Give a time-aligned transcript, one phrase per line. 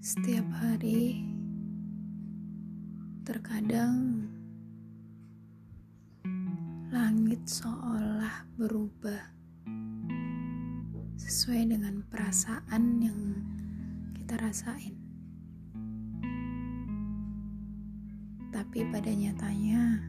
[0.00, 1.28] Setiap hari,
[3.20, 4.24] terkadang
[6.88, 9.20] langit seolah berubah
[11.20, 13.20] sesuai dengan perasaan yang
[14.16, 14.96] kita rasain.
[18.56, 20.00] Tapi pada nyatanya,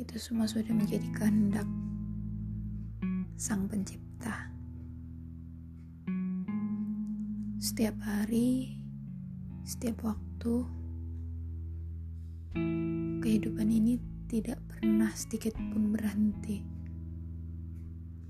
[0.00, 1.68] itu semua sudah menjadi kehendak
[3.36, 4.55] Sang Pencipta.
[7.56, 8.76] Setiap hari,
[9.64, 10.54] setiap waktu,
[13.24, 13.96] kehidupan ini
[14.28, 16.60] tidak pernah sedikit pun berhenti.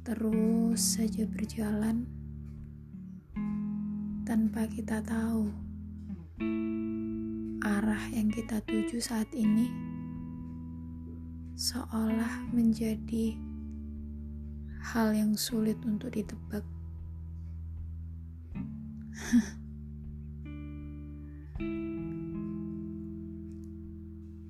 [0.07, 2.07] Terus saja berjalan
[4.23, 5.51] tanpa kita tahu
[7.67, 9.67] arah yang kita tuju saat ini
[11.59, 13.35] seolah menjadi
[14.95, 16.76] hal yang sulit untuk ditebak.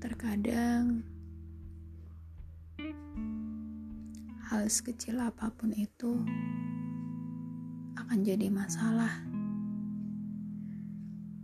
[0.04, 1.00] Terkadang
[4.52, 6.20] hal sekecil apa pun itu
[7.96, 9.24] akan jadi masalah.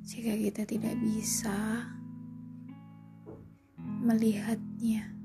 [0.04, 1.88] Jika kita tidak bisa
[3.78, 5.21] melihatnya